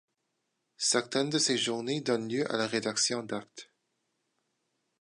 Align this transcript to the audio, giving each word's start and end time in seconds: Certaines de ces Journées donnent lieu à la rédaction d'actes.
Certaines 0.79 1.29
de 1.29 1.37
ces 1.37 1.59
Journées 1.59 2.01
donnent 2.01 2.27
lieu 2.27 2.51
à 2.51 2.57
la 2.57 2.65
rédaction 2.65 3.21
d'actes. 3.21 3.71